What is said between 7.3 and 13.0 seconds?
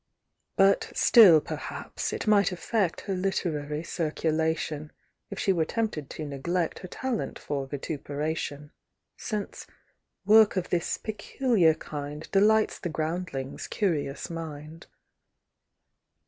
for vituperation; Since work of this peculiar kind Delights the